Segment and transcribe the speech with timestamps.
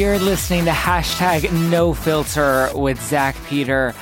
[0.00, 3.94] You're listening to hashtag no filter with Zack Peter.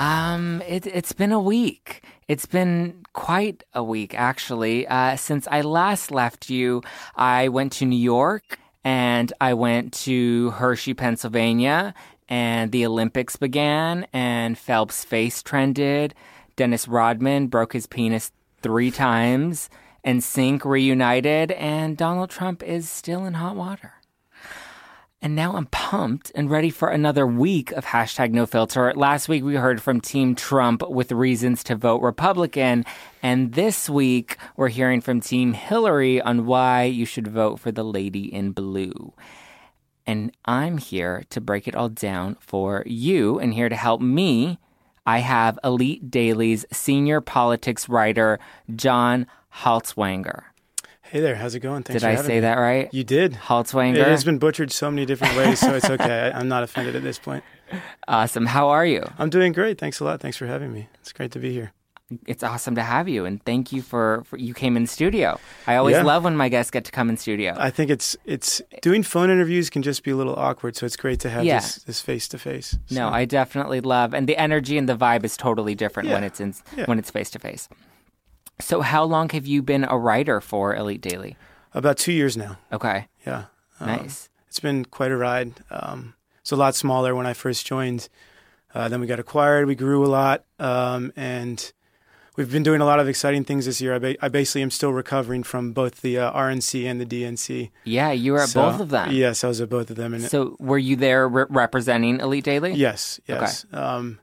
[0.00, 2.02] Um, it, it's been a week.
[2.26, 4.84] It's been quite a week, actually.
[4.88, 6.82] Uh, since I last left you,
[7.14, 11.94] I went to New York and I went to Hershey, Pennsylvania,
[12.28, 16.16] and the Olympics began, and Phelps' face trended.
[16.56, 19.70] Dennis Rodman broke his penis three times,
[20.02, 23.93] and Sync reunited, and Donald Trump is still in hot water.
[25.24, 28.92] And now I'm pumped and ready for another week of hashtag no filter.
[28.92, 32.84] Last week we heard from Team Trump with reasons to vote Republican.
[33.22, 37.82] And this week we're hearing from Team Hillary on why you should vote for the
[37.82, 39.14] lady in blue.
[40.06, 44.58] And I'm here to break it all down for you and here to help me.
[45.06, 48.38] I have Elite Daily's senior politics writer,
[48.76, 50.42] John Haltiwanger.
[51.14, 51.84] Hey there, how's it going?
[51.84, 52.40] Thanks did I say me.
[52.40, 52.92] that right?
[52.92, 53.34] You did.
[53.34, 53.98] Haltiwanger.
[53.98, 56.32] It has been butchered so many different ways, so it's okay.
[56.34, 57.44] I, am not offended at this point.
[58.08, 58.46] Awesome.
[58.46, 59.04] How are you?
[59.16, 59.78] I'm doing great.
[59.78, 60.20] Thanks a lot.
[60.20, 60.88] Thanks for having me.
[61.00, 61.72] It's great to be here.
[62.26, 65.38] It's awesome to have you, and thank you for, for you came in studio.
[65.68, 66.02] I always Yeah.
[66.02, 67.54] love when my guests get to come in studio.
[67.56, 70.96] I think it's it's doing phone interviews can just be a little awkward, so it's
[70.96, 71.60] great to have Yeah.
[71.60, 72.76] this this face to face.
[72.90, 76.40] No, I definitely love, and the energy and the vibe is totally different when it's
[76.40, 76.86] in Yeah.
[76.86, 77.68] when it's face to face.
[78.60, 81.36] So, how long have you been a writer for Elite Daily?
[81.76, 82.56] about two years now.
[82.72, 83.46] Okay, Yeah,
[83.80, 84.28] Um, nice.
[84.48, 85.54] It's been quite a ride.
[85.72, 88.08] Um, it's a lot smaller when I first joined.
[88.72, 89.66] Uh, then we got acquired.
[89.66, 91.72] We grew a lot, um, and
[92.36, 93.94] we've been doing a lot of exciting things this year.
[93.94, 97.70] I, ba- I basically am still recovering from both the uh, RNC and the DNC.
[97.82, 99.10] Yeah, you were at So- both of them.
[99.10, 100.14] Yes, I was at both of them.
[100.14, 102.74] And So, were you there re- representing Elite Daily?
[102.74, 103.66] yes, yes.
[103.72, 104.20] Um,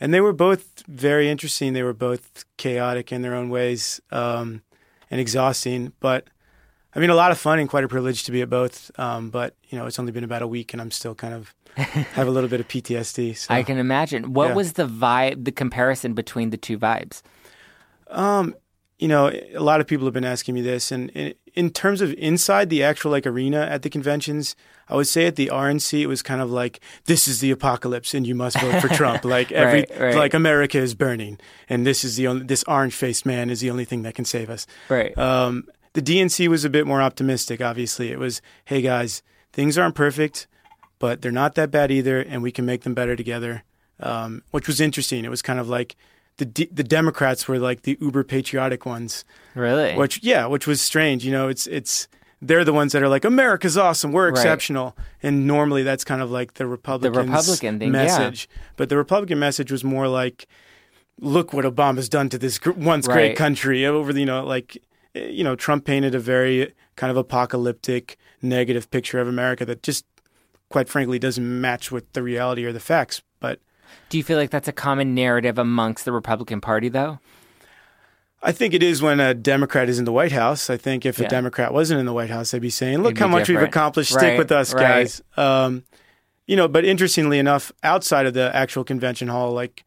[0.00, 1.72] and they were both very interesting.
[1.72, 4.62] They were both chaotic in their own ways um,
[5.10, 6.28] and exhausting, but
[6.94, 8.90] I mean, a lot of fun and quite a privilege to be at both.
[8.98, 11.54] Um, but you know, it's only been about a week, and I'm still kind of
[11.76, 13.36] have a little bit of PTSD.
[13.36, 13.54] So.
[13.54, 14.32] I can imagine.
[14.32, 14.54] What Yeah.
[14.54, 17.22] was the vibe, the comparison between the two vibes?
[18.08, 18.56] Um,
[18.98, 22.00] you know, a lot of people have been asking me this, and in, in terms
[22.00, 24.56] of inside the actual like arena at the conventions,
[24.88, 28.14] I would say at the RNC it was kind of like this is the apocalypse
[28.14, 29.24] and you must vote for Trump.
[29.30, 30.14] Like every Right, right.
[30.16, 31.38] like America is burning,
[31.68, 34.24] and this is the only this orange faced man is the only thing that can
[34.24, 34.66] save us.
[34.88, 35.16] Right.
[35.16, 37.60] Um, the DNC was a bit more optimistic.
[37.60, 39.22] Obviously, it was, hey guys,
[39.52, 40.46] things aren't perfect,
[40.98, 43.64] but they're not that bad either, and we can make them better together.
[44.02, 45.24] Um, which was interesting.
[45.26, 45.94] It was kind of like
[46.40, 49.24] the D- the Democrats were like the uber patriotic ones,
[49.54, 49.94] really?
[49.94, 51.24] which yeah, which was strange.
[51.24, 52.08] You know, it's it's
[52.42, 54.38] they're the ones that are like America's awesome, we're Right.
[54.38, 58.04] exceptional, and normally that's kind of like the Republicans' Republican thing, yeah.
[58.04, 58.48] message.
[58.76, 60.46] But the Republican message was more like,
[61.20, 63.14] look what Obama's done to this gr- once Right.
[63.14, 64.78] great country over the you know like
[65.14, 69.82] eh, you know Trump painted a very kind of apocalyptic negative picture of America that
[69.82, 70.04] just
[70.70, 73.20] quite frankly doesn't match with the reality or the facts.
[74.08, 77.18] Do you feel like that's a common narrative amongst the Republican Party, though?
[78.42, 80.70] I think it is when a Democrat is in the White House.
[80.70, 81.26] I think if Yeah.
[81.26, 83.60] a Democrat wasn't in the White House, they'd be saying, "Look It'd how much we've
[83.60, 84.12] accomplished.
[84.14, 84.80] Right, Stick with us, right.
[84.82, 85.82] guys." Um,
[86.46, 89.84] you know, but interestingly enough, outside of the actual convention hall, like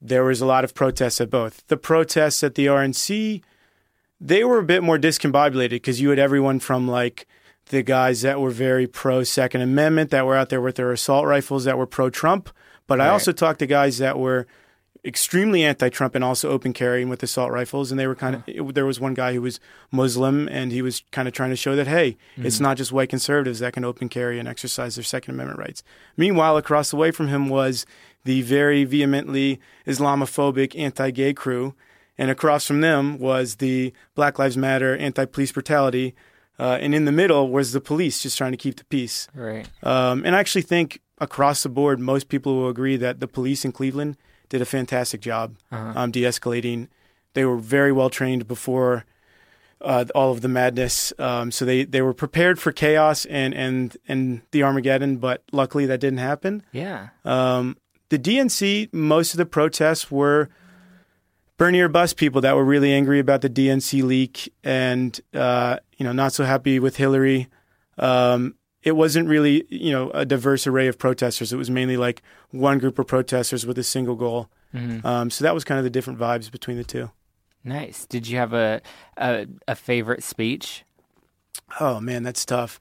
[0.00, 1.62] there was a lot of protests at both.
[1.68, 3.42] The protests at the RNC,
[4.20, 7.26] they were a bit more discombobulated because you had everyone from like
[7.66, 11.26] the guys that were very pro Second Amendment that were out there with their assault
[11.26, 12.50] rifles that were pro Trump,
[12.92, 13.12] but I Right.
[13.12, 14.46] also talked to guys that were
[15.04, 17.90] extremely anti-Trump and also open carrying with assault rifles.
[17.90, 19.58] And they were kind of there was one guy who was
[19.90, 23.08] Muslim and he was kind of trying to show that hey, it's not just white
[23.08, 25.82] conservatives that can open carry and exercise their Second Amendment rights.
[26.16, 27.84] Meanwhile, across the way from him was
[28.24, 29.58] the very vehemently
[29.88, 31.74] Islamophobic anti-gay crew,
[32.16, 36.14] and across from them was the Black Lives Matter anti-police brutality.
[36.58, 39.26] Uh, and in the middle was the police just trying to keep the peace.
[39.34, 39.66] Right.
[39.82, 43.64] Um, and I actually think across the board, most people will agree that the police
[43.64, 44.16] in Cleveland
[44.48, 46.88] did a fantastic job um, de-escalating.
[47.34, 49.04] They were very well trained before
[49.80, 53.96] uh, all of the madness, um, so they, they were prepared for chaos and, and
[54.06, 55.16] and the Armageddon.
[55.16, 56.62] But luckily, that didn't happen.
[56.72, 57.08] Yeah.
[57.24, 57.76] Um,
[58.10, 60.50] the DNC, most of the protests were
[61.56, 66.04] Bernie or bust people that were really angry about the DNC leak and uh, you
[66.04, 67.48] know not so happy with Hillary.
[67.98, 71.52] Um, it wasn't really you know a diverse array of protesters.
[71.52, 74.48] It was mainly like one group of protesters with a single goal.
[75.04, 77.10] Um, so that was kind of the different vibes between the two.
[77.62, 78.06] Nice.
[78.06, 78.80] Did you have a
[79.16, 80.84] a, a favorite speech?
[81.78, 82.80] Oh man, that's tough.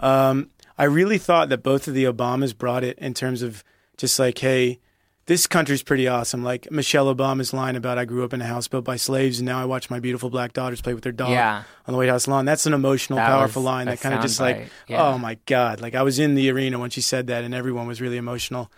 [0.00, 3.62] Um, I really thought that both of the Obamas brought it in terms of
[3.96, 4.80] just like, hey,
[5.26, 6.42] this country's pretty awesome.
[6.42, 9.46] Like Michelle Obama's line about I grew up in a house built by slaves and
[9.46, 11.62] now I watch my beautiful black daughters play with their dog Yeah.
[11.86, 12.44] on the White House lawn.
[12.44, 15.02] That's an emotional, That powerful was line a that kind of just like, yeah.
[15.06, 15.80] oh my God.
[15.80, 18.70] Like I was in the arena when she said that and everyone was really emotional.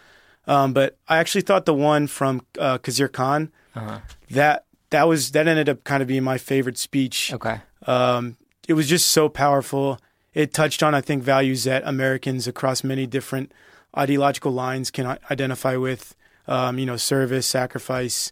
[0.47, 4.01] Um, but I actually thought the one from uh, Khizr Khan, Uh-huh.
[4.31, 7.33] that that was that ended up kind of being my favorite speech.
[7.33, 7.61] Okay.
[7.87, 8.37] Um,
[8.69, 9.99] it was just so powerful.
[10.35, 13.51] It touched on, I think, values that Americans across many different
[13.97, 16.15] ideological lines can identify with.
[16.47, 18.31] Um, you know, service, sacrifice,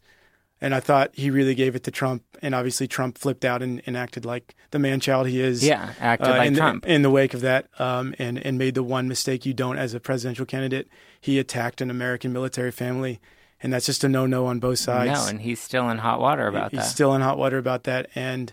[0.61, 2.23] and I thought he really gave it to Trump.
[2.43, 5.65] And obviously, Trump flipped out and, and acted like the man child he is.
[5.65, 6.85] Yeah, acted uh, like in, Trump.
[6.85, 9.79] The, in the wake of that, um, and and made the one mistake you don't
[9.79, 10.89] as a presidential candidate.
[11.21, 13.21] He attacked an American military family,
[13.63, 15.25] and that's just a no no on both sides.
[15.25, 16.87] No, and he's still in hot water about He's that.
[16.87, 18.11] still in hot water about that.
[18.15, 18.53] And,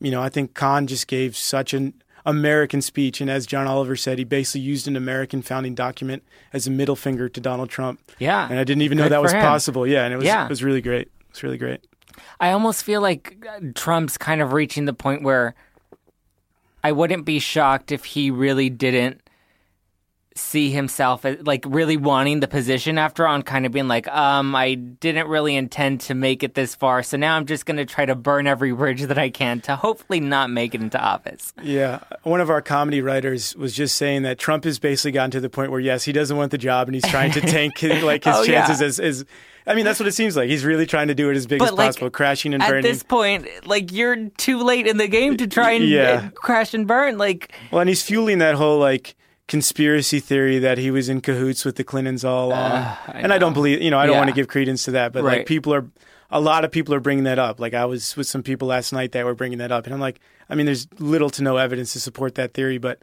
[0.00, 3.20] you know, I think Khan just gave such an American speech.
[3.20, 6.22] And as John Oliver said, he basically used an American founding document
[6.52, 8.00] as a middle finger to Donald Trump.
[8.18, 8.48] yeah.
[8.48, 9.40] And I didn't even know that was him.
[9.40, 9.86] possible.
[9.86, 10.04] Yeah.
[10.04, 10.44] And it was, Yeah.
[10.44, 11.08] it was really great.
[11.08, 11.80] It was really great.
[12.40, 15.54] I almost feel like uh, Trump's kind of reaching the point where
[16.84, 19.21] I wouldn't be shocked if he really didn't
[20.34, 24.08] see himself as like really wanting the position after all and kind of being like,
[24.08, 27.84] um, I didn't really intend to make it this far, so now I'm just gonna
[27.86, 31.52] try to burn every bridge that I can to hopefully not make it into office.
[31.62, 32.00] Yeah.
[32.22, 35.50] One of our comedy writers was just saying that Trump has basically gotten to the
[35.50, 38.24] point where, yes, he doesn't want the job and he's trying to tank his, like
[38.24, 38.66] his Oh, yeah.
[38.66, 39.24] chances as, as,
[39.66, 40.48] I mean, that's what it seems like.
[40.48, 42.78] He's really trying to do it as big But, as like, possible, crashing and burning.
[42.78, 46.22] At this point, like you're too late in the game to try and Yeah.
[46.26, 47.18] uh, crash and burn.
[47.18, 49.14] Like, Well, and he's fueling that whole like
[49.48, 52.72] conspiracy theory that he was in cahoots with the Clintons all along.
[52.72, 55.12] I and I don't believe, you know, I don't want to give credence to that,
[55.12, 55.38] but Right.
[55.38, 55.86] like people are,
[56.30, 57.60] a lot of people are bringing that up.
[57.60, 60.00] Like I was with some people last night that were bringing that up, and I'm
[60.00, 63.00] like, I mean, there's little to no evidence to support that theory, but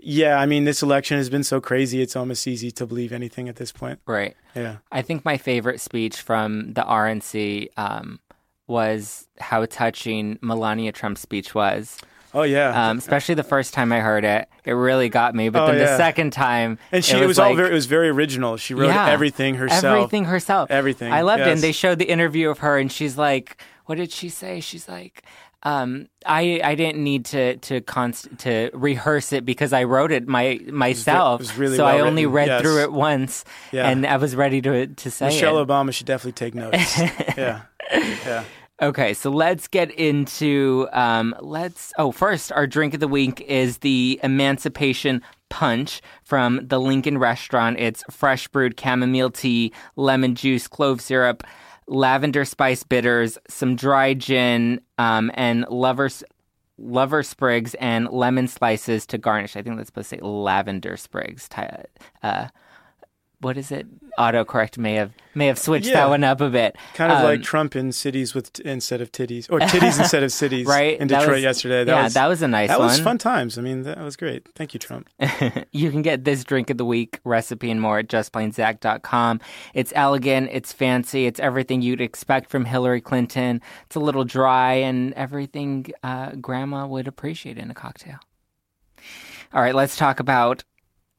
[0.00, 3.48] yeah, I mean, this election has been so crazy, it's almost easy to believe anything
[3.48, 3.98] at this point.
[4.06, 4.36] right.
[4.54, 4.76] Yeah.
[4.90, 8.18] I think my favorite speech from the RNC um,
[8.66, 11.98] was how touching Melania Trump's speech was.
[12.34, 12.88] Oh yeah.
[12.90, 15.48] Um, especially the first time I heard it, it really got me.
[15.48, 15.96] But Oh, then the yeah.
[15.96, 18.56] second time, and she, it was, all very, it was very original.
[18.56, 19.08] She wrote Yeah.
[19.08, 19.84] everything herself.
[19.84, 20.70] everything herself.
[20.70, 21.48] Everything, I loved it.
[21.48, 24.88] And they showed the interview of her, and she's like, "What did she say?" She's
[24.88, 25.22] like.
[25.64, 30.28] Um, I I didn't need to to const- to rehearse it because I wrote it
[30.28, 31.40] my myself.
[31.40, 32.62] was really so I only written, read yes.
[32.62, 33.88] through it once, Yeah.
[33.90, 35.66] and I was ready to to say Michelle it.
[35.66, 36.96] Obama should definitely take notes.
[37.36, 37.62] yeah.
[37.92, 38.44] Yeah.
[38.80, 41.92] Okay, so let's get into um, let's.
[41.98, 47.76] Oh, first, our drink of the week is the Emancipation Punch from the Lincoln Restaurant.
[47.80, 51.42] It's fresh brewed chamomile tea, lemon juice, clove syrup,
[51.88, 56.22] lavender spice bitters, some dry gin, um, and lovers.
[56.80, 59.56] Lover sprigs and lemon slices to garnish.
[59.56, 61.48] I think that's supposed to say lavender sprigs.
[62.22, 62.46] Uh,
[63.40, 63.86] what is it?
[64.18, 65.94] Autocorrect may have may have switched Yeah.
[65.94, 66.74] that one up a bit.
[66.94, 70.24] Kind of Um, like Trump in cities with t- instead of titties, or titties instead
[70.24, 71.84] of cities, right In That Detroit was- yesterday.
[71.84, 72.88] That yeah, was that was a nice that one.
[72.88, 73.56] was fun times.
[73.56, 74.48] I mean, that was great.
[74.56, 75.08] Thank you, Trump.
[75.72, 79.40] you can get this drink of the week recipe and more at justplainzack.com.
[79.72, 83.60] It's elegant, it's fancy, it's everything you'd expect from Hillary Clinton.
[83.86, 88.18] It's a little dry and everything uh, grandma would appreciate in a cocktail.
[89.54, 90.64] All right, let's talk about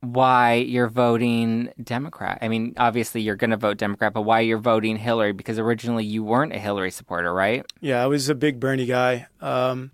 [0.01, 2.39] why you're voting Democrat.
[2.41, 6.06] I mean, obviously you're going to vote Democrat, but why you're voting Hillary because originally
[6.06, 7.65] you weren't a Hillary supporter, right?
[7.82, 9.27] Yeah, I was a big Bernie guy.
[9.41, 9.91] Um,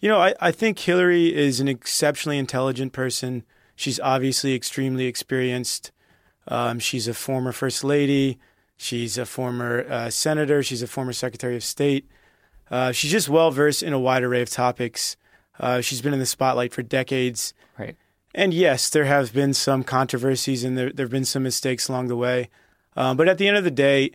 [0.00, 3.44] you know, I, I think Hillary is an exceptionally intelligent person.
[3.76, 5.92] She's obviously extremely experienced.
[6.48, 8.38] Um, she's a former first lady.
[8.76, 10.62] She's a former uh, senator.
[10.62, 12.08] She's a former Secretary of State.
[12.70, 15.16] Uh, she's just well versed in a wide array of topics.
[15.58, 17.54] Uh, she's been in the spotlight for decades.
[18.36, 22.08] And yes, there have been some controversies and there, there have been some mistakes along
[22.08, 22.50] the way.
[22.94, 24.12] Um, but at the end of the day,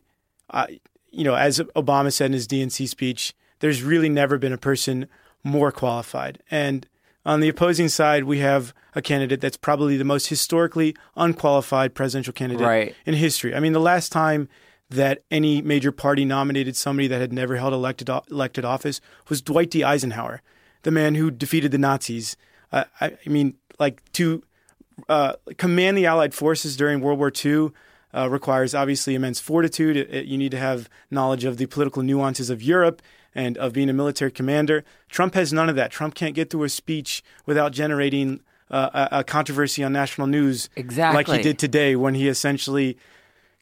[1.11, 5.07] you know, as Obama said in his DNC speech, there's really never been a person
[5.43, 6.41] more qualified.
[6.51, 6.87] And
[7.25, 12.33] on the opposing side, we have a candidate that's probably the most historically unqualified presidential
[12.33, 12.95] candidate right.
[13.05, 13.55] in history.
[13.55, 14.49] I mean, the last time
[14.89, 18.99] that any major party nominated somebody that had never held elected elected office
[19.29, 19.83] was Dwight D.
[19.83, 20.41] Eisenhower,
[20.83, 22.35] the man who defeated the Nazis.
[22.71, 24.43] Uh, I, I, mean, like to
[25.09, 27.71] uh, command the Allied forces during World War II
[28.13, 29.97] uh, requires obviously immense fortitude.
[29.97, 33.01] It, it, you need to have knowledge of the political nuances of Europe
[33.33, 34.83] and of being a military commander.
[35.09, 35.91] Trump has none of that.
[35.91, 40.69] Trump can't get through a speech without generating uh, a, a, controversy on national news,
[40.77, 42.97] exactly like he did today when he essentially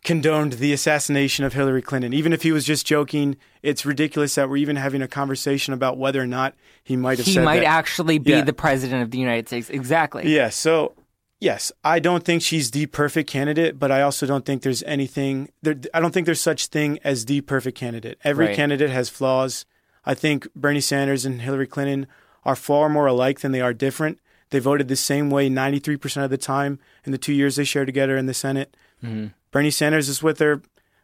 [0.03, 2.13] condoned the assassination of Hillary Clinton.
[2.13, 5.97] Even if he was just joking, it's ridiculous that we're even having a conversation about
[5.97, 7.27] whether or not he might have.
[7.27, 7.65] He might that.
[7.65, 8.41] actually be yeah.
[8.41, 9.69] the president of the United States.
[9.69, 10.33] Exactly.
[10.33, 10.49] Yeah.
[10.49, 10.93] So
[11.39, 15.49] yes, I don't think she's the perfect candidate, but I also don't think there's anything.
[15.61, 18.17] There, I don't think there's such thing as the perfect candidate.
[18.23, 18.55] Every right.
[18.55, 19.65] candidate has flaws.
[20.05, 22.07] I think Bernie Sanders and Hillary Clinton
[22.45, 24.19] are far more alike than they are different.
[24.49, 27.87] They voted the same way 93% of the time in the two years they shared
[27.87, 28.75] together in the Senate.
[29.03, 29.27] Mm-hmm.
[29.51, 30.61] Bernie Sanders is with her.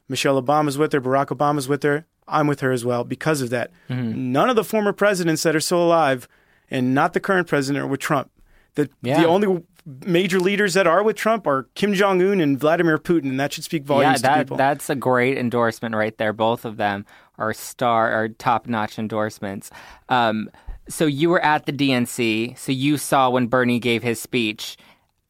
[0.07, 1.01] Michelle Obama is with her.
[1.01, 2.05] Barack Obama is with her.
[2.27, 3.71] I'm with her as well because of that.
[3.89, 4.31] Mm-hmm.
[4.31, 6.27] None of the former presidents that are still alive,
[6.69, 8.31] and not the current president, are with Trump.
[8.75, 9.21] The, yeah.
[9.21, 9.63] the only
[10.05, 13.53] major leaders that are with Trump are Kim Jong Un and Vladimir Putin, and that
[13.53, 14.57] should speak volumes yeah, that, to people.
[14.57, 16.33] That's a great endorsement right there.
[16.33, 17.05] Both of them
[17.37, 19.69] are star are top notch endorsements.
[20.09, 20.49] Um,
[20.87, 24.77] so you were at the DNC, so you saw when Bernie gave his speech.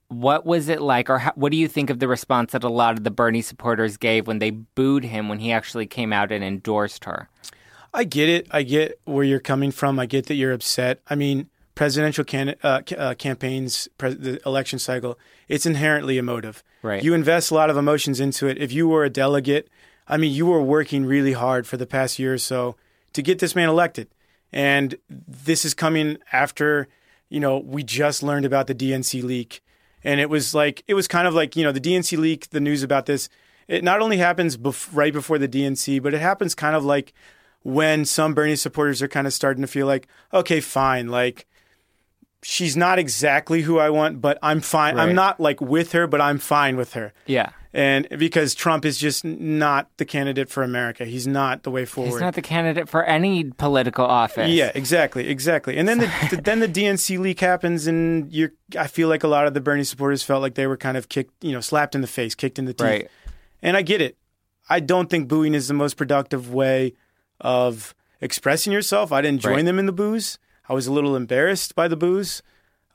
[0.07, 2.69] What was it like, or how, what do you think of the response that a
[2.69, 6.31] lot of the Bernie supporters gave when they booed him when he actually came out
[6.31, 7.27] and endorsed her?
[7.93, 8.47] I get it.
[8.51, 9.99] I get where you're coming from.
[9.99, 10.99] I get that you're upset.
[11.09, 16.63] I mean, presidential can, uh, uh, campaigns, the election cycle, it's inherently emotive.
[16.81, 17.03] Right.
[17.03, 18.57] You invest a lot of emotions into it.
[18.57, 19.69] If you were a delegate,
[20.07, 22.75] I mean, you were working really hard for the past year or so
[23.13, 24.09] to get this man elected.
[24.51, 26.87] And this is coming after,
[27.29, 29.61] you know, we just learned about the DNC leak.
[30.05, 32.59] And it was like, it was kind of like, you know, the DNC leak, the
[32.61, 33.27] news about this,
[33.67, 37.11] it not only happens bef- right before the DNC, but it happens kind of like
[37.63, 41.47] when some Bernie supporters are kind of starting to feel like, okay, fine, like,
[42.47, 44.95] she's not exactly who I want, but I'm fine.
[44.95, 45.09] Right.
[45.09, 47.11] I'm not like with her, but I'm fine with her.
[47.25, 47.49] Yeah.
[47.73, 51.05] And because Trump is just not the candidate for America.
[51.05, 52.11] He's not the way forward.
[52.11, 54.51] He's not the candidate for any political office.
[54.51, 55.75] Yeah, exactly, exactly.
[55.75, 58.51] And then the, the then the DNC leak happens, and you're.
[58.77, 61.09] I feel like a lot of the Bernie supporters felt like they were kind of
[61.09, 62.85] kicked, you know, slapped in the face, kicked in the teeth.
[62.85, 63.09] Right.
[63.61, 64.17] And I get it.
[64.69, 66.93] I don't think booing is the most productive way
[67.41, 69.11] of expressing yourself.
[69.11, 69.65] I didn't join Right.
[69.65, 70.37] them in the boos.
[70.69, 72.41] I was a little embarrassed by the boos,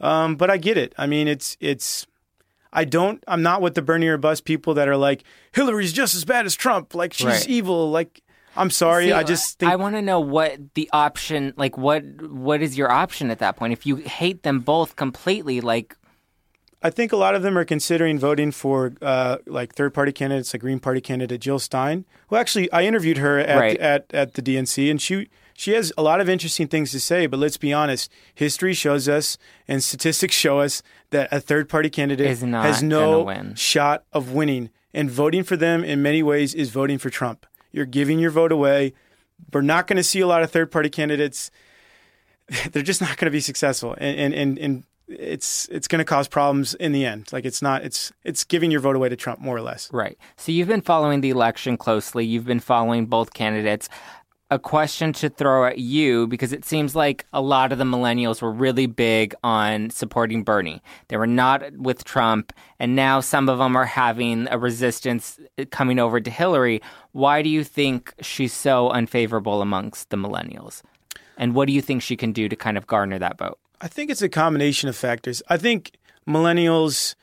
[0.01, 0.95] um, but I get it.
[0.99, 2.07] I mean, it's it's.
[2.73, 3.23] I don't.
[3.27, 6.47] I'm not with the Bernie or bust people that are like Hillary's just as bad
[6.47, 6.95] as Trump.
[6.95, 7.49] Like she's Right.
[7.49, 7.91] evil.
[7.91, 8.23] Like
[8.57, 9.07] I'm sorry.
[9.07, 12.79] See, I just think I want to know what the option like what what is
[12.79, 15.97] your option at that point if you hate them both completely like
[16.83, 20.55] I think a lot of them are considering voting for uh, like third party candidates,
[20.55, 22.07] like Green Party candidate Jill Stein.
[22.31, 23.79] Well, actually, I interviewed her at, Right.
[23.79, 25.29] at at the DNC, and she
[25.61, 27.27] she has a lot of interesting things to say.
[27.27, 29.37] But let's be honest, history shows us
[29.69, 34.71] and statistics show us that a third party candidate has no shot of winning.
[34.95, 37.45] And voting for them in many ways is voting for Trump.
[37.73, 38.95] You're giving your vote away.
[39.53, 41.51] We're not going to see a lot of third party candidates.
[42.73, 46.05] They're just not going to be successful, and and and, and it's it's going to
[46.05, 47.33] cause problems in the end.
[47.33, 49.93] Like it's not it's it's giving your vote away to Trump more or less.
[49.93, 50.19] right.
[50.37, 52.25] So you've been following the election closely.
[52.25, 53.89] You've been following both candidates.
[54.53, 58.43] A question to throw at you because it seems like a lot of the millennials
[58.43, 60.83] were really big on supporting Bernie.
[61.07, 65.39] They were not with Trump, and now some of them are having a resistance
[65.71, 66.83] coming over to Hillary.
[67.13, 70.83] Why do you think she's so unfavorable amongst the millennials?
[71.39, 73.57] And what do you think she can do to kind of garner that vote?
[73.81, 75.43] I think it's a combination of factors.
[75.49, 75.93] I think
[76.29, 77.15] millennials.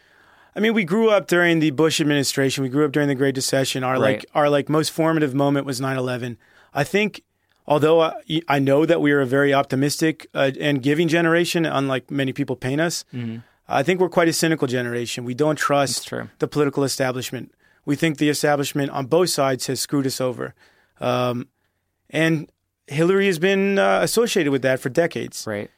[0.56, 2.64] I mean, we grew up during the Bush administration.
[2.64, 3.84] We grew up during the Great Recession.
[3.84, 4.00] Our Right.
[4.00, 6.38] like our like most formative moment was 9/11.
[6.74, 7.24] I think,
[7.66, 8.14] although I,
[8.48, 12.56] I know that we are a very optimistic uh, and giving generation, unlike many people
[12.56, 13.04] paint us,
[13.68, 15.26] I think we're quite a cynical generation.
[15.26, 16.10] We don't trust
[16.40, 17.54] the political establishment.
[17.86, 20.54] We think the establishment on both sides has screwed us over,
[21.00, 21.48] um,
[22.10, 22.50] and
[22.88, 25.46] Hillary has been uh, associated with that for decades.
[25.48, 25.70] Right.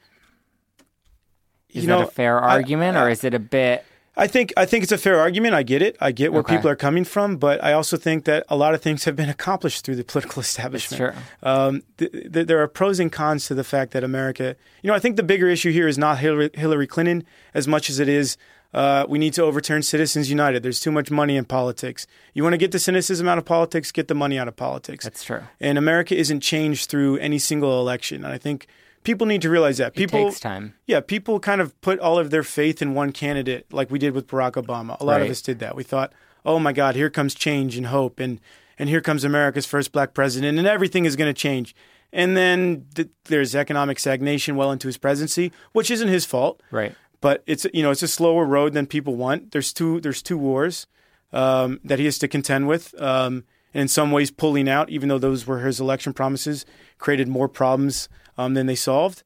[1.70, 3.86] Is You that know, a fair I- argument, or is it a bit?
[4.20, 5.54] I think I think it's a fair argument.
[5.56, 5.96] I get it.
[6.00, 6.56] I get where Okay.
[6.56, 9.30] people are coming from, but I also think that a lot of things have been
[9.30, 11.00] accomplished through the political establishment.
[11.00, 11.22] true.
[11.42, 14.56] Um, th- th- there are pros and cons to the fact that America.
[14.84, 17.24] You know, I think the bigger issue here is not Hillary, Hillary Clinton
[17.54, 18.38] as much as it is.
[18.72, 20.62] Uh, we need to overturn Citizens United.
[20.62, 22.06] There's too much money in politics.
[22.36, 25.06] You want to get the cynicism out of politics, get the money out of politics.
[25.06, 25.42] That's true.
[25.60, 28.24] and America isn't changed through any single election.
[28.24, 28.68] And I think
[29.04, 29.96] people need to realize that.
[29.96, 30.74] People it takes time.
[30.86, 34.14] yeah, people kind of put all of their faith in one candidate, like we did
[34.14, 35.00] with Barack Obama.
[35.00, 35.24] A lot Right.
[35.24, 35.76] of us did that.
[35.76, 36.14] We thought,
[36.46, 38.40] "Oh my God, here comes change and hope, and
[38.78, 41.76] and here comes America's first black president, and everything is going to change."
[42.12, 46.96] And then th- there's economic stagnation well into his presidency, which isn't his fault, Right.
[47.22, 49.52] but it's you know it's a slower road than people want.
[49.52, 50.88] There's two there's two wars
[51.32, 55.20] um, that he has to contend with, um, in some ways pulling out, even though
[55.20, 56.66] those were his election promises,
[56.98, 59.24] created more problems um, than they solved.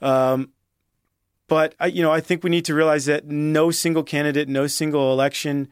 [0.00, 0.50] Um,
[1.46, 4.66] but I, you know, I think we need to realize that no single candidate, no
[4.66, 5.68] single election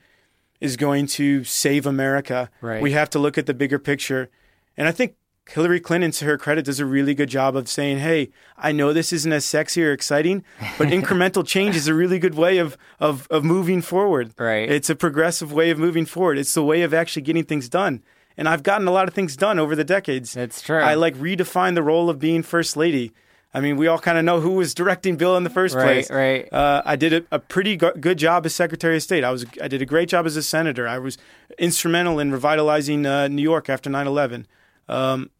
[0.60, 2.50] is going to save America.
[2.62, 2.82] Right.
[2.82, 4.30] We have to look at the bigger picture,
[4.76, 5.16] and I think
[5.48, 8.92] Hillary Clinton, to her credit, does a really good job of saying, "Hey, I know
[8.92, 10.44] this isn't as sexy or exciting,
[10.78, 14.32] but incremental change is a really good way of of of moving forward.
[14.38, 14.68] Right.
[14.70, 16.36] It's a progressive way of moving forward.
[16.38, 18.02] It's the way of actually getting things done."
[18.38, 20.34] And I've gotten a lot of things done over the decades.
[20.34, 20.76] That's true.
[20.80, 23.12] I like redefined the role of being first lady.
[23.54, 25.84] I mean, we all kind of know who was directing Bill in the first Right,
[26.06, 26.10] place.
[26.10, 26.52] right.
[26.52, 29.24] Uh, I did a, a pretty go- good job as Secretary of State.
[29.24, 30.86] I was I did a great job as a senator.
[30.86, 31.16] I was
[31.58, 34.44] instrumental in revitalizing uh, New York after 9/11.
[34.88, 35.30] Um,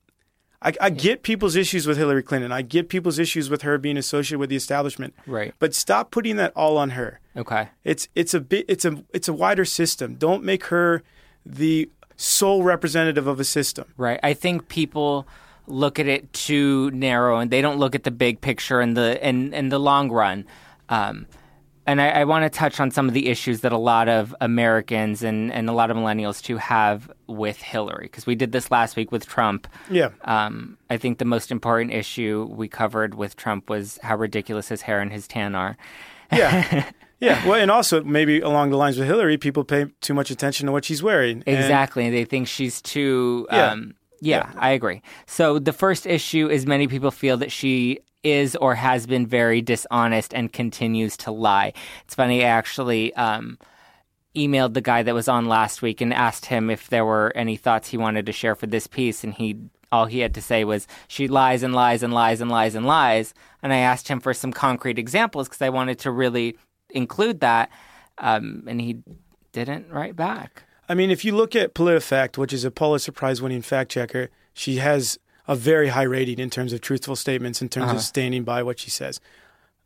[0.67, 2.51] I, I get people's issues with Hillary Clinton.
[2.51, 5.15] I get people's issues with her being associated with the establishment.
[5.25, 5.55] Right.
[5.61, 7.21] But stop putting that all on her.
[7.37, 7.69] Okay.
[7.85, 10.17] It's it's a bit it's a it's a wider system.
[10.17, 11.05] Don't make her
[11.45, 13.87] the sole representative of a system.
[13.97, 14.19] Right.
[14.25, 15.29] I think people
[15.69, 19.23] look at it too narrow and they don't look at the big picture and the
[19.23, 20.47] and, and the long run.
[20.89, 21.27] Um,
[21.87, 24.35] and I, I want to touch on some of the issues that a lot of
[24.41, 28.71] Americans and, and a lot of millennials too have with Hillary, because we did this
[28.71, 29.69] last week with Trump.
[29.91, 30.11] Yeah.
[30.25, 34.83] Um, I think the most important issue we covered with Trump was how ridiculous his
[34.83, 35.77] hair and his tan are.
[36.33, 36.91] Yeah.
[37.21, 37.47] yeah.
[37.47, 40.73] Well, and also maybe along the lines with Hillary, people pay too much attention to
[40.73, 41.43] what she's wearing.
[41.47, 42.11] And- Exactly.
[42.11, 43.47] they think she's too.
[43.51, 43.71] Yeah.
[43.73, 45.03] Um, yeah, I agree.
[45.27, 49.63] So the first issue is many people feel that she is or has been very
[49.63, 51.73] dishonest and continues to lie.
[52.05, 53.59] It's funny, I actually um,
[54.35, 57.57] emailed the guy that was on last week and asked him if there were any
[57.57, 59.57] thoughts he wanted to share for this piece, and he
[59.93, 62.85] all he had to say was she lies and lies and lies and lies and
[62.85, 63.33] lies.
[63.63, 66.57] And I asked him for some concrete examples because I wanted to really
[66.91, 67.71] include that,
[68.19, 68.99] um, and he
[69.53, 70.65] didn't write back.
[70.89, 74.31] I mean, if you look at PolitiFact, which is a Pulitzer Prize winning fact checker,
[74.53, 78.01] she has a very high rating in terms of truthful statements, in terms of uh-huh.
[78.01, 79.21] standing by what she says.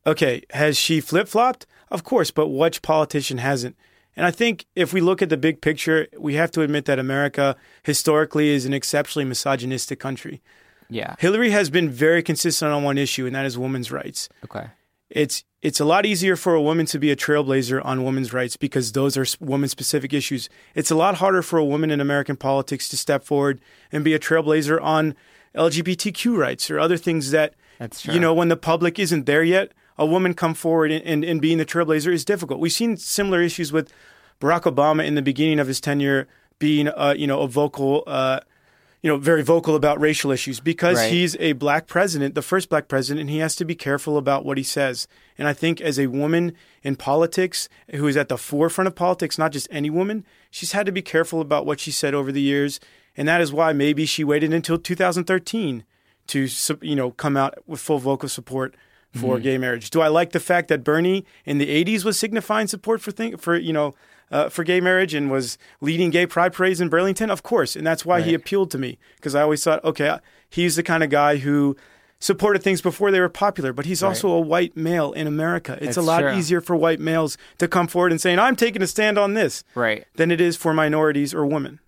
[0.06, 1.66] Okay, has she flip flopped?
[1.90, 3.76] Of course, but which politician hasn't?
[4.16, 6.98] And I think if we look at the big picture, we have to admit that
[6.98, 10.42] America historically is an exceptionally misogynistic country.
[10.88, 11.14] Yeah.
[11.18, 14.28] Hillary has been very consistent on one issue, and that is women's rights.
[14.44, 14.66] Okay.
[15.10, 18.56] it's it's a lot easier for a woman to be a trailblazer on women's rights
[18.56, 20.48] because those are women specific issues.
[20.74, 23.60] It's a lot harder for a woman in American politics to step forward
[23.92, 25.14] and be a trailblazer on
[25.54, 27.54] LGBTQ rights or other things that
[28.14, 29.72] you know when the public isn't there yet.
[29.98, 32.58] A woman come forward and, and, and being the trailblazer is difficult.
[32.58, 33.92] We've seen similar issues with
[34.40, 36.26] Barack Obama in the beginning of his tenure
[36.58, 38.40] being uh, you know a vocal uh,
[39.02, 41.10] you know, very vocal about racial issues because Right.
[41.10, 44.44] he's a black president, the first black president, and he has to be careful about
[44.44, 45.08] what he says.
[45.38, 49.38] And I think as a woman in politics who is at the forefront of politics,
[49.38, 52.42] not just any woman, she's had to be careful about what she said over the
[52.42, 52.78] years.
[53.16, 55.84] And that is why maybe she waited until 2013
[56.28, 56.48] to,
[56.80, 58.74] you know, come out with full vocal support
[59.12, 59.42] for Mm-hmm.
[59.42, 59.90] gay marriage.
[59.90, 63.36] Do I like the fact that Bernie in the 80s was signifying support for thing,
[63.36, 63.94] for, you know,
[64.30, 67.28] uh, for gay marriage and was leading gay pride parades in Burlington?
[67.30, 67.74] Of course.
[67.74, 70.18] And that's why he appealed to me because I always thought, okay,
[70.48, 71.76] he's the kind of guy who
[72.20, 75.76] supported things before they were popular, but he's also a white male in America.
[75.80, 76.32] It's a lot true.
[76.34, 79.64] easier for white males to come forward and saying, I'm taking a stand on this
[79.74, 80.06] Right.
[80.14, 81.80] than it is for minorities or women.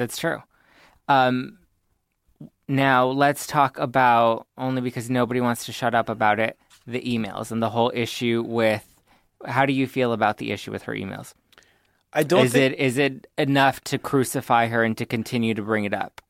[0.00, 0.42] That's true.
[1.08, 1.58] Um,
[2.66, 6.58] now let's talk about only because nobody wants to shut up about it.
[6.86, 8.86] The emails and the whole issue with.
[9.44, 11.34] How do you feel about the issue with her emails?
[12.14, 15.60] I don't is think it is it enough to crucify her and to continue to
[15.60, 16.22] bring it up?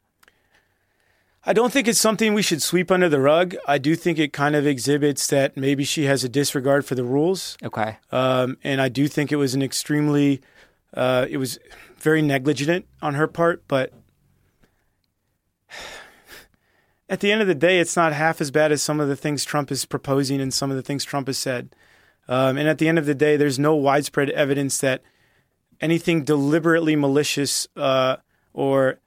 [1.47, 3.55] I don't think it's something we should sweep under the rug.
[3.69, 7.05] I do think it kind of exhibits that maybe she has a disregard for the
[7.05, 7.57] rules.
[7.63, 7.99] Okay.
[8.11, 10.41] Um, and I do think it was an extremely,
[10.95, 11.59] uh, it was
[11.99, 13.63] very negligent on her part.
[13.69, 13.93] But
[17.09, 19.17] at the end of the day, it's not half as bad as some of the
[19.17, 21.75] things Trump is proposing and some of the things Trump has said.
[22.29, 25.03] Um, and at the end of the day, there's no widespread evidence that
[25.81, 28.17] anything deliberately malicious uh,
[28.53, 28.99] or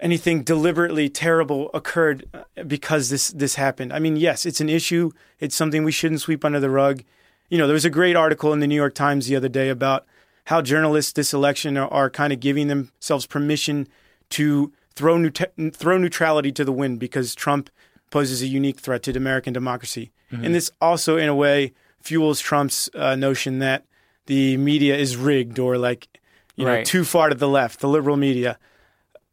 [0.00, 3.92] anything deliberately terrible occurred uh, because this this happened.
[3.92, 5.12] I mean, yes, it's an issue.
[5.40, 7.02] It's something we shouldn't sweep under the rug.
[7.48, 9.68] You know, there was a great article in the New York Times the other day
[9.68, 10.04] about
[10.46, 13.86] how journalists this election are, are kind of giving themselves permission
[14.30, 17.70] to throw neut- throw neutrality to the wind because Trump
[18.10, 20.10] poses a unique threat to American democracy.
[20.32, 20.44] Mm-hmm.
[20.44, 23.84] And this also, in a way, fuels Trump's uh, notion that
[24.26, 26.08] the media is rigged or like
[26.56, 26.78] you right.
[26.78, 28.58] know too far to the left, the liberal media.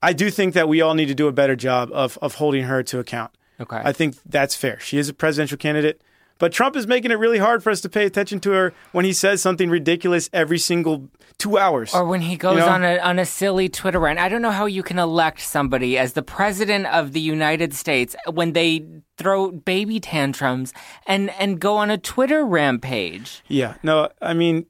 [0.02, 2.64] I do think that we all need to do a better job of of holding
[2.64, 3.32] her to account.
[3.60, 3.82] Okay.
[3.84, 4.80] I think that's fair.
[4.80, 6.02] She is a presidential candidate.
[6.44, 9.06] But Trump is making it really hard for us to pay attention to her when
[9.06, 11.94] he says something ridiculous every single two hours.
[11.94, 12.68] Or when he goes you know?
[12.68, 14.20] on a on a silly Twitter rant.
[14.20, 18.14] I don't know how you can elect somebody as the president of the United States
[18.30, 18.86] when they
[19.18, 20.74] throw baby tantrums
[21.08, 23.42] and and go on a Twitter rampage.
[23.48, 23.76] Yeah.
[23.82, 24.66] No, I mean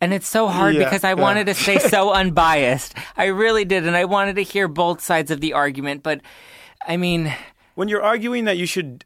[0.00, 2.94] and it's so hard yeah, because I wanted to stay so unbiased.
[3.18, 6.02] I really did, and I wanted to hear both sides of the argument.
[6.02, 6.22] But
[6.88, 7.34] I mean,
[7.74, 9.04] when you're arguing that you should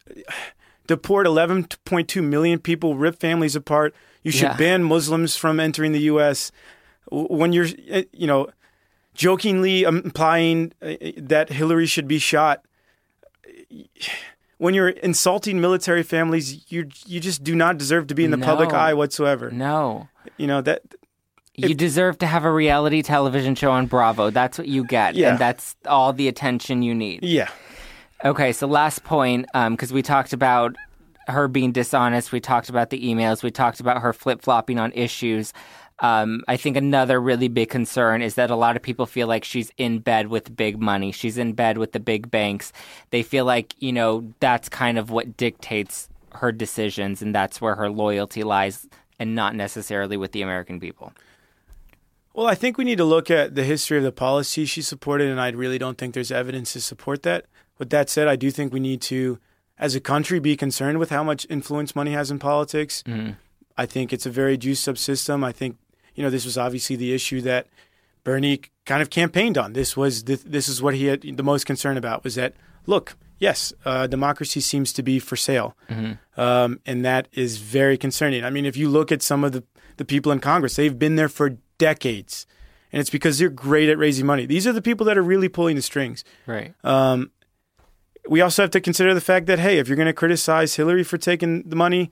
[0.91, 3.95] deport 11.2 million people, rip families apart.
[4.25, 4.57] You should yeah.
[4.57, 6.51] ban Muslims from entering the U.S.
[7.13, 8.49] When you're, eh, you know,
[9.15, 12.65] jokingly implying eh, that Hillary should be shot.
[14.59, 18.37] When you're insulting military families, you you just do not deserve to be in the
[18.37, 18.45] no.
[18.45, 19.49] public eye whatsoever.
[19.49, 20.83] No, you know that
[21.55, 24.31] you deserve to have a reality television show on Bravo.
[24.31, 25.31] That's what you get, yeah.
[25.31, 27.23] and that's all the attention you need.
[27.23, 27.49] Yeah.
[28.23, 30.77] Okay, so last point, because um, we talked about
[31.27, 34.93] her being dishonest, we talked about the emails, we talked about her flip flopping on
[34.93, 35.55] issues.
[36.01, 39.45] Um, I think another really big concern is that a lot of people feel like
[39.45, 41.13] she's in bed with big money.
[41.13, 42.73] She's in bed with the big banks.
[43.11, 47.75] They feel like, you know, that's kind of what dictates her decisions and that's where
[47.75, 48.87] her loyalty lies
[49.19, 51.13] and not necessarily with the American people.
[52.33, 55.29] Well, I think we need to look at the history of the policy she supported,
[55.29, 57.47] and I really don't think there's evidence to support that.
[57.81, 59.41] With that said, I do think we need to,
[59.79, 63.03] as a country, be concerned with how much influence money has in politics.
[63.07, 63.31] Mm-hmm.
[63.79, 65.43] I think it's a very juiced up system.
[65.43, 65.79] I think
[66.15, 67.69] you know this was obviously the issue that
[68.23, 69.73] Bernie kind of campaigned on.
[69.73, 72.53] This was the, this is what he had the most concern about was that
[72.85, 76.39] look, yes, uh, democracy seems to be for sale, mm-hmm.
[76.39, 78.45] um, and that is very concerning.
[78.45, 79.65] I mean, if you look at some of the
[79.97, 82.47] the people in Congress, they've been there for decades,
[82.93, 84.45] and it's because they're great at raising money.
[84.45, 86.25] These are the people that are really pulling the strings.
[86.47, 86.75] Right.
[86.85, 87.31] Um,
[88.29, 91.05] we also have to consider the fact that hey, if you're going to criticize Hillary
[91.05, 92.11] for taking the money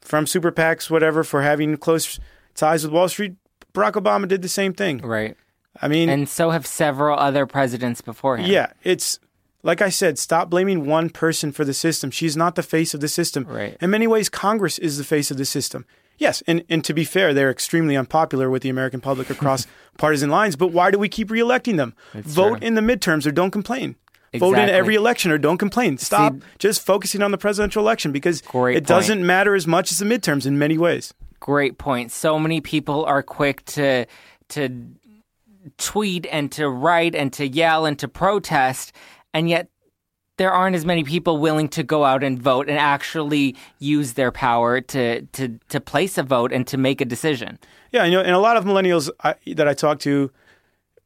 [0.00, 2.18] from super PACs, whatever, for having close
[2.54, 3.34] ties with Wall Street,
[3.72, 4.98] Barack Obama did the same thing.
[4.98, 5.36] Right.
[5.80, 8.50] I mean, and so have several other presidents before him.
[8.50, 9.20] Yeah, it's
[9.62, 12.10] like I said, stop blaming one person for the system.
[12.10, 13.44] She's not the face of the system.
[13.44, 13.76] Right.
[13.80, 15.86] In many ways, Congress is the face of the system.
[16.18, 19.66] Yes, and, and to be fair, they're extremely unpopular with the American public across
[19.98, 21.94] partisan lines, but why do we keep reelecting them?
[22.12, 22.66] That's Vote true.
[22.66, 23.96] in the midterms or don't complain.
[24.32, 24.54] Exactly.
[24.54, 25.98] Vote in every election or don't complain.
[25.98, 28.86] Stop See, just focusing on the presidential election because it point.
[28.86, 31.12] doesn't matter as much as the midterms in many ways.
[31.40, 32.12] Great point.
[32.12, 34.06] So many people are quick to
[34.50, 34.86] to
[35.78, 38.92] tweet and to write and to yell and to protest,
[39.34, 39.68] and yet
[40.36, 44.30] there aren't as many people willing to go out and vote and actually use their
[44.30, 47.58] power to to to place a vote and to make a decision.
[47.90, 50.30] Yeah, you know, and a lot of millennials I, that I talk to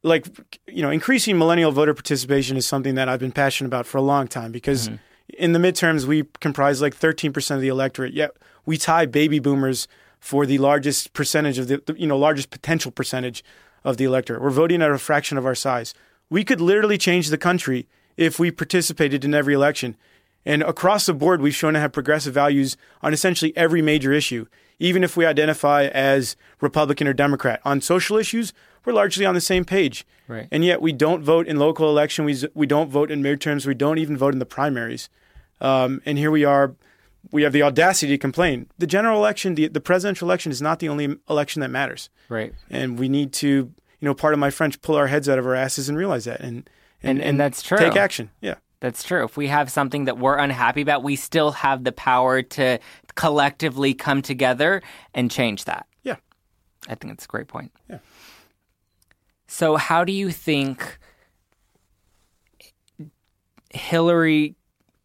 [0.05, 3.97] like you know increasing millennial voter participation is something that I've been passionate about for
[3.97, 4.95] a long time because mm-hmm.
[5.37, 8.31] in the midterms we comprise like 13% of the electorate yet
[8.65, 9.87] we tie baby boomers
[10.19, 13.43] for the largest percentage of the you know largest potential percentage
[13.83, 14.41] of the electorate.
[14.41, 15.93] We're voting at a fraction of our size.
[16.29, 17.87] We could literally change the country
[18.17, 19.95] if we participated in every election.
[20.45, 24.45] And across the board we've shown to have progressive values on essentially every major issue
[24.79, 27.61] even if we identify as republican or democrat.
[27.63, 28.53] On social issues
[28.85, 30.05] we're largely on the same page.
[30.27, 30.47] Right.
[30.51, 32.25] And yet we don't vote in local election.
[32.25, 33.65] We, we don't vote in midterms.
[33.65, 35.09] We don't even vote in the primaries.
[35.61, 36.75] Um, and here we are.
[37.31, 38.67] We have the audacity to complain.
[38.77, 42.09] The general election, the, the presidential election, is not the only election that matters.
[42.29, 42.53] Right.
[42.69, 45.45] And we need to, you know, part of my French, pull our heads out of
[45.45, 46.39] our asses and realize that.
[46.39, 46.69] And
[47.01, 47.77] and, and, and that's true.
[47.77, 48.31] Take action.
[48.41, 48.55] Yeah.
[48.79, 49.23] That's true.
[49.23, 52.79] If we have something that we're unhappy about, we still have the power to
[53.15, 54.81] collectively come together
[55.13, 55.87] and change that.
[56.03, 56.17] Yeah.
[56.87, 57.71] I think it's a great point.
[57.89, 57.99] Yeah.
[59.47, 60.97] So, how do you think
[63.75, 64.55] Hillary,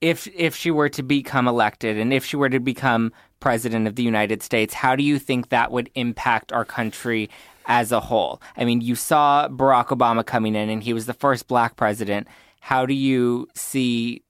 [0.01, 3.97] if if she were to become elected and if she were to become president of
[3.97, 7.29] the United States, how do you think that would impact our country
[7.67, 8.41] as a whole?
[8.57, 12.29] I mean, you saw Barack Obama coming in, and he was the first black president.
[12.61, 14.23] How do you see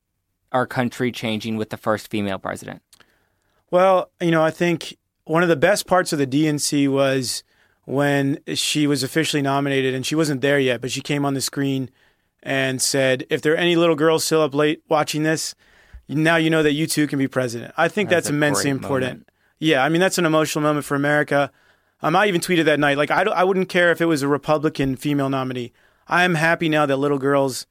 [0.53, 2.83] our country changing with the first female president?
[3.71, 7.45] Well, you know, I think one of the best parts of the DNC was
[7.91, 11.41] when she was officially nominated, and she wasn't there yet, but she came on the
[11.41, 11.91] screen
[12.43, 15.57] and said, "If there are any little girls still up late watching this,
[16.09, 19.11] now you know that you too can be president." I think that's, That's immensely important.
[19.13, 19.29] moment.
[19.59, 21.51] Yeah, I mean that's an emotional moment for America.
[22.01, 24.29] Um, I even tweeted that night, like I, I wouldn't care if it was a
[24.29, 25.73] Republican female nominee.
[26.07, 27.67] I am happy now that little girls,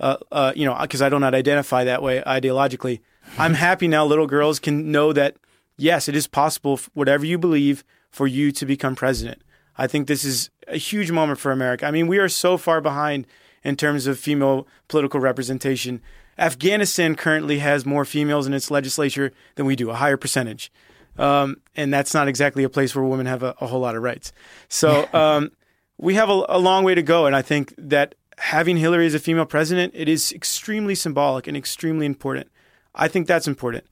[0.00, 3.00] uh, uh, you know, because I do not identify that way ideologically.
[3.38, 5.36] I'm happy now little girls can know that
[5.76, 9.42] yes, it is possible, whatever you believe, for you to become president.
[9.76, 11.86] I think this is a huge moment for America.
[11.86, 13.26] I mean, we are so far behind
[13.62, 16.00] in terms of female political representation.
[16.38, 20.70] Afghanistan currently has more females in its legislature than we do, a higher percentage.
[21.16, 24.02] Um, and that's not exactly a place where women have a, a whole lot of
[24.02, 24.32] rights.
[24.68, 25.52] So um,
[25.96, 27.26] we have a, a long way to go.
[27.26, 31.56] And I think that having Hillary as a female president, it is extremely symbolic and
[31.56, 32.50] extremely important.
[32.94, 33.84] I think that's important.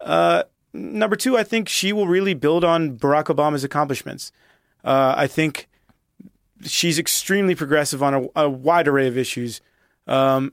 [0.00, 4.32] Uh, number two, I think she will really build on Barack Obama's accomplishments.
[4.86, 5.68] Uh, I think
[6.62, 9.60] she's extremely progressive on a, a wide array of issues,
[10.06, 10.52] um,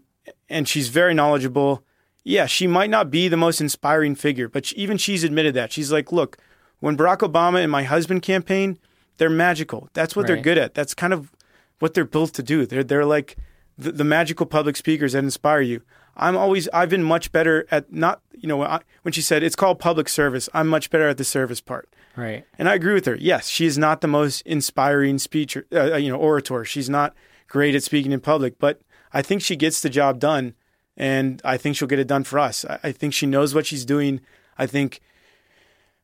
[0.50, 1.84] and she's very knowledgeable.
[2.24, 5.72] Yeah, she might not be the most inspiring figure, but she, even she's admitted that.
[5.72, 6.38] She's like, look,
[6.80, 8.80] when Barack Obama and my husband campaign,
[9.18, 9.90] they're magical.
[9.94, 10.74] That's what they're good at.
[10.74, 11.32] That's kind of
[11.80, 12.66] what they're built to do.
[12.66, 13.38] They're they're like
[13.78, 15.82] the, the magical public speakers that inspire you.
[16.16, 19.56] I'm always I've been much better at not you know I, when she said it's
[19.56, 20.50] called public service.
[20.54, 21.90] I'm much better at the service part.
[22.16, 22.46] Right.
[22.60, 23.16] And I agree with her.
[23.16, 26.64] Yes, she is not the most inspiring speech, uh, you know, orator.
[26.64, 27.16] She's not
[27.48, 30.54] great at speaking in public, but I think she gets the job done,
[30.96, 32.66] and I think she'll get it done for us.
[32.66, 34.22] I, I think she knows what she's doing.
[34.58, 35.02] I think,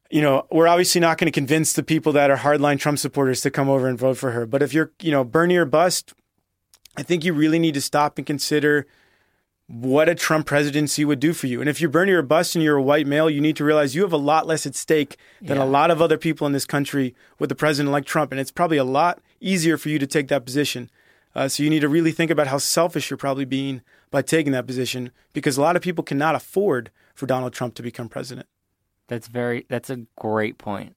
[0.09, 3.41] you know, we're obviously not going to convince the people that are hardline Trump supporters
[3.41, 4.47] to come over and vote for her.
[4.47, 6.13] But if you're, you know, Bernie or bust,
[6.97, 8.87] I think you really need to stop and consider
[9.71, 11.59] what a Trump presidency would do for you.
[11.61, 13.93] And if you're Bernie or bust and you're a white male, you need to realize
[13.93, 15.63] you have a lot less at stake than Yeah.
[15.63, 18.31] a lot of other people in this country with a president like Trump.
[18.31, 20.89] And it's probably a lot easier for you to take that position.
[21.35, 24.51] Uh, so you need to really think about how selfish you're probably being by taking
[24.53, 28.47] that position because a lot of people cannot afford for Donald Trump to become president.
[29.07, 29.67] That's very.
[29.69, 30.95] That's a great point.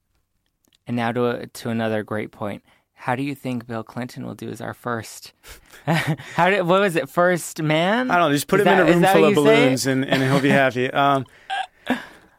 [0.86, 2.62] And now to a, to another great point.
[3.02, 5.32] How do you think Bill Clinton will do as our first?
[5.86, 7.08] How did what was it?
[7.08, 8.10] First man?
[8.12, 9.40] I don't know, just put Is him that- in a room full of you say
[9.40, 9.64] it?
[9.64, 10.88] balloons and, and he'll be happy.
[10.92, 11.26] Um,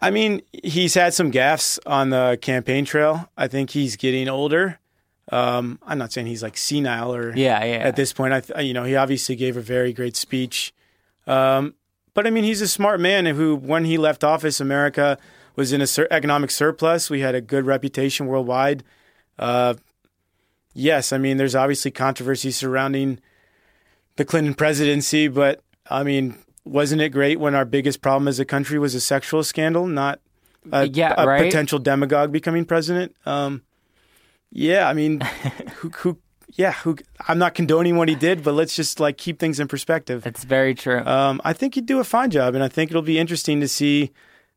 [0.01, 3.29] I mean, he's had some gaffes on the campaign trail.
[3.37, 4.79] I think he's getting older.
[5.31, 7.71] Um, I'm not saying he's like senile or Yeah, yeah.
[7.77, 8.33] at this point.
[8.33, 10.73] I, th- you know, he obviously gave a very great speech.
[11.25, 11.75] Um,
[12.13, 15.17] but I mean, he's a smart man who, when he left office, America
[15.55, 17.09] was in a sur- economic surplus.
[17.09, 18.83] We had a good reputation worldwide.
[19.39, 19.75] Uh,
[20.73, 23.19] yes, I mean, there's obviously controversy surrounding
[24.15, 28.45] the Clinton presidency, but I mean, wasn't it great when our biggest problem as a
[28.45, 30.19] country was a sexual scandal, not
[30.71, 31.43] a, Yeah, a right.
[31.43, 33.15] potential demagogue becoming president?
[33.25, 33.63] Um,
[34.51, 35.21] yeah, I mean,
[35.77, 36.17] who, who,
[36.55, 36.97] yeah, who?
[37.27, 40.21] I'm not condoning what he did, but let's just like keep things in perspective.
[40.23, 40.99] That's very true.
[41.03, 43.67] Um, I think he'd do a fine job, and I think it'll be interesting to
[43.67, 44.11] see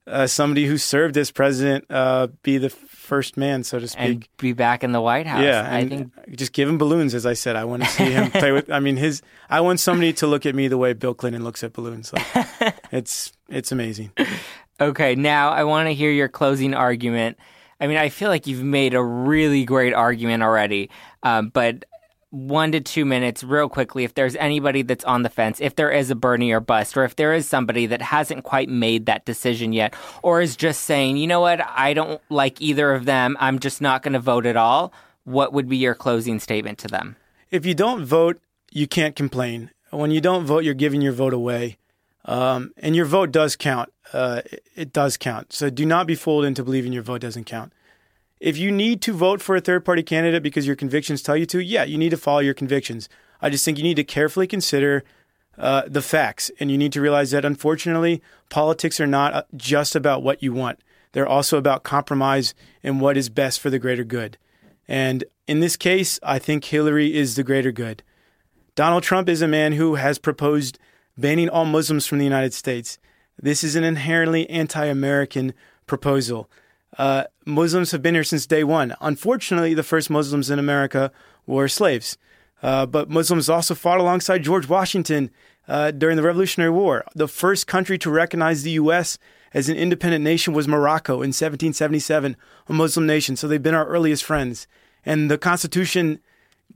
[0.07, 2.69] uh, somebody who served as president uh, be the
[3.07, 4.01] first man, so to speak.
[4.01, 5.43] and be back in the White House.
[5.43, 7.57] yeah, I think just give him balloons, as I said.
[7.57, 8.71] I want to see him play with.
[8.71, 9.23] I mean, his.
[9.49, 12.13] I want somebody to look at me the way Bill Clinton looks at balloons.
[12.13, 14.11] Like, it's it's amazing.
[14.81, 17.39] Okay, now I want to hear your closing argument.
[17.81, 20.91] I mean, I feel like you've made a really great argument already,
[21.23, 21.85] um, but
[22.31, 25.91] one to two minutes, real quickly, if there's anybody that's on the fence, if there
[25.91, 29.25] is a Bernie or bust, or if there is somebody that hasn't quite made that
[29.25, 33.37] decision yet, or is just saying, you know what, I don't like either of them,
[33.41, 34.93] I'm just not going to vote at all,
[35.25, 37.17] what would be your closing statement to them?
[37.51, 39.71] if you don't vote, you can't complain.
[39.91, 41.79] When you don't vote, you're giving your vote away,
[42.25, 43.93] um, and your vote does count.
[44.13, 45.53] Uh, it, it does count.
[45.53, 47.73] So do not be fooled into believing your vote doesn't count.
[48.39, 51.47] If you need to vote for a third party candidate because your convictions tell you
[51.47, 53.09] to, yeah, you need to follow your convictions.
[53.41, 55.05] I just think you need to carefully consider
[55.59, 59.97] uh, the facts, and you need to realize that unfortunately, politics are not uh, just
[59.97, 60.81] about what you want.
[61.13, 64.37] They're also about compromise and what is best for the greater good.
[64.87, 68.03] And in this case, I think Hillary is the greater good.
[68.75, 70.79] Donald Trump is a man who has proposed
[71.17, 72.99] banning all Muslims from the United States.
[73.41, 75.55] This is an inherently anti American
[75.87, 76.51] proposal.
[76.99, 78.95] Uh, Muslims have been here since day one.
[79.01, 81.13] Unfortunately, the first Muslims in America
[81.47, 82.17] were slaves.
[82.63, 85.31] Uh, but Muslims also fought alongside George Washington
[85.69, 87.05] uh, during the Revolutionary War.
[87.15, 89.19] The first country to recognize the U.S.
[89.53, 92.37] as an independent nation was Morocco in 1777,
[92.69, 93.37] a Muslim nation.
[93.37, 94.67] So they've been our earliest friends.
[95.05, 96.21] And the Constitution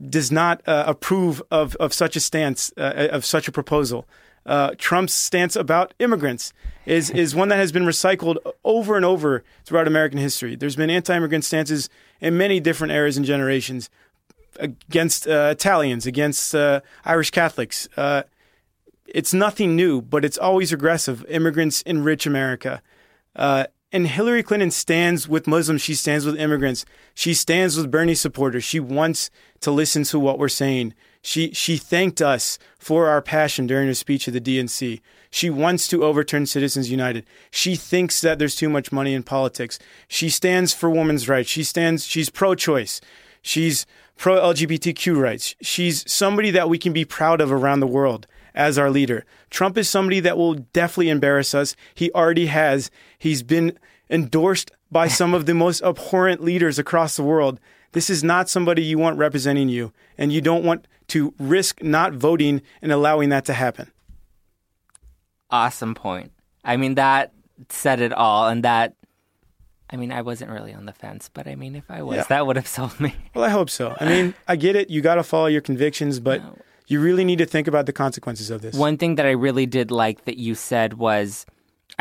[0.09, 4.07] does not uh, approve of, of such a stance, uh, of such a proposal.
[4.45, 6.53] Uh, Trump's stance about immigrants
[6.85, 10.55] is is one that has been recycled over and over throughout American history.
[10.55, 13.89] There's been anti-immigrant stances in many different eras and generations
[14.59, 17.87] against uh, Italians, against uh, Irish Catholics.
[17.95, 18.23] Uh,
[19.05, 21.25] it's nothing new, but it's always regressive.
[21.27, 22.81] Immigrants enrich America.
[23.35, 25.81] Uh, and Hillary Clinton stands with Muslims.
[25.81, 26.85] She stands with immigrants.
[27.13, 28.63] She stands with Bernie supporters.
[28.63, 29.29] She wants
[29.61, 30.93] to listen to what we're saying.
[31.21, 35.01] She she thanked us for our passion during her speech at the DNC.
[35.29, 37.25] She wants to overturn Citizens United.
[37.51, 39.79] She thinks that there's too much money in politics.
[40.07, 41.49] She stands for women's rights.
[41.49, 42.99] She stands she's pro-choice.
[43.41, 43.85] She's
[44.17, 45.55] pro LGBTQ rights.
[45.61, 49.25] She's somebody that we can be proud of around the world as our leader.
[49.49, 51.75] Trump is somebody that will definitely embarrass us.
[51.95, 52.91] He already has.
[53.17, 53.79] He's been
[54.09, 57.59] endorsed by some of the most abhorrent leaders across the world.
[57.93, 62.13] This is not somebody you want representing you, and you don't want to risk not
[62.13, 63.91] voting and allowing that to happen.
[65.49, 66.31] Awesome point.
[66.63, 67.33] I mean, that
[67.69, 68.95] said it all, and that.
[69.93, 72.23] I mean, I wasn't really on the fence, but I mean, if I was, Yeah.
[72.29, 73.13] that would have sold me.
[73.35, 73.93] Well, I hope so.
[73.99, 74.89] I mean, I get it.
[74.89, 76.57] You got to follow your convictions, but No.
[76.87, 78.73] you really need to think about the consequences of this.
[78.73, 81.45] One thing that I really did like that you said was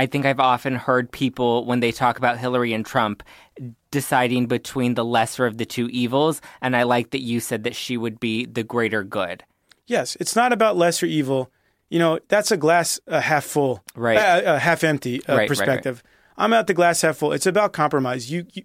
[0.01, 3.23] I think I've often heard people when they talk about Hillary and Trump
[3.91, 6.41] deciding between the lesser of the two evils.
[6.63, 9.45] And I like that you said that she would be the greater good.
[9.87, 11.51] Yes, it's not about lesser evil.
[11.91, 14.17] You know, that's a glass uh, half full, Right.
[14.17, 16.03] uh, uh, half empty uh, Right, right, perspective.
[16.39, 17.33] I'm at the glass half full.
[17.35, 18.31] It's about compromise.
[18.31, 18.63] You, you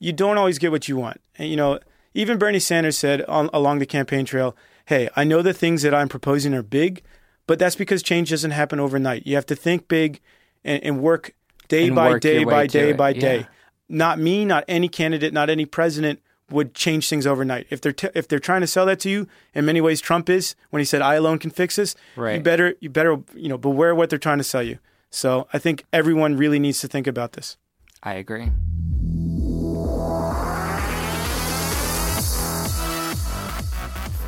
[0.00, 1.20] you don't always get what you want.
[1.38, 1.78] And you know,
[2.12, 5.94] even Bernie Sanders said on, along the campaign trail, "Hey, I know the things that
[5.94, 7.02] I'm proposing are big,
[7.46, 9.28] but that's because change doesn't happen overnight.
[9.28, 10.20] You have to think big
[10.64, 11.32] and, and work
[11.68, 12.96] day And by work day by day it.
[12.96, 13.20] by Yeah.
[13.20, 13.46] day.
[13.88, 16.20] Not me, not any candidate, not any president
[16.50, 17.66] would change things overnight.
[17.70, 20.28] If they're t- if they're trying to sell that to you, in many ways, Trump
[20.30, 22.34] is when he said, "I alone can fix this." Right.
[22.36, 24.78] You better you better you know beware what they're trying to sell you.
[25.10, 27.56] So I think everyone really needs to think about this.
[28.02, 28.50] I agree.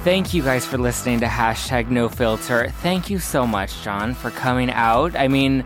[0.04, 2.68] Thank you guys for listening to hashtag no filter.
[2.82, 5.16] Thank you so much, John, for coming out.
[5.16, 5.64] I mean,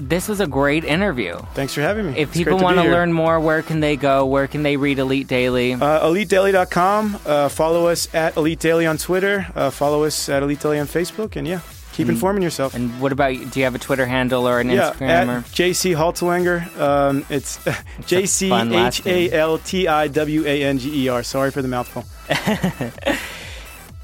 [0.00, 1.36] this was a great interview.
[1.54, 2.12] Thanks for having me.
[2.18, 4.24] If It's people want to learn more, where can they go?
[4.26, 5.74] Where can they read Elite Daily?
[5.74, 7.18] Uh, EliteDaily.com.
[7.26, 9.46] Uh, follow us at Elite Daily on Twitter.
[9.54, 11.36] Uh, follow us at Elite Daily on Facebook.
[11.36, 11.60] And yeah,
[11.92, 12.74] keep informing yourself.
[12.74, 15.08] and what about do you have a Twitter handle or an yeah, Instagram?
[15.08, 15.40] at Or?
[15.42, 16.78] JC Haltiwanger.
[16.78, 17.58] Um, it's
[18.06, 21.22] J C H A L T I W A N G E R.
[21.22, 22.04] Sorry for the mouthful.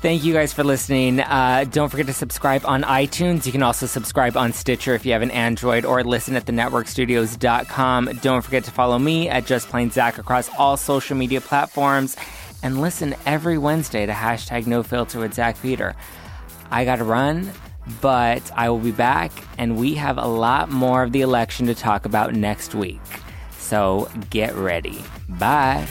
[0.04, 1.20] Thank you guys for listening.
[1.20, 3.46] Uh, don't forget to subscribe on iTunes.
[3.46, 8.18] You can also subscribe on Stitcher if you have an Android or listen at thenetworkstudios.com.
[8.20, 12.18] Don't forget to follow me at Just Plain Zack across all social media platforms
[12.62, 15.96] and listen every Wednesday to hashtag no filter with Zack Peter.
[16.70, 17.50] I got to run,
[18.02, 21.74] but I will be back and we have a lot more of the election to
[21.74, 23.00] talk about next week.
[23.56, 25.02] So get ready.
[25.30, 25.86] Bye.